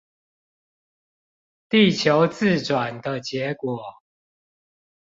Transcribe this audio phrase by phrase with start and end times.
[1.69, 3.77] 地球自轉的結果